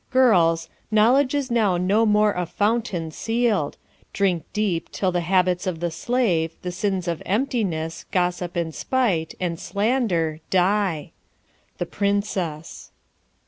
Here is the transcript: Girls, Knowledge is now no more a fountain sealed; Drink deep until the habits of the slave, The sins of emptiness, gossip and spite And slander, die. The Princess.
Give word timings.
Girls, 0.09 0.67
Knowledge 0.89 1.35
is 1.35 1.51
now 1.51 1.77
no 1.77 2.07
more 2.07 2.31
a 2.33 2.47
fountain 2.47 3.11
sealed; 3.11 3.77
Drink 4.13 4.45
deep 4.51 4.87
until 4.87 5.11
the 5.11 5.19
habits 5.21 5.67
of 5.67 5.79
the 5.79 5.91
slave, 5.91 6.55
The 6.63 6.71
sins 6.71 7.07
of 7.07 7.21
emptiness, 7.23 8.05
gossip 8.11 8.55
and 8.55 8.73
spite 8.73 9.35
And 9.39 9.59
slander, 9.59 10.39
die. 10.49 11.11
The 11.77 11.85
Princess. 11.85 12.89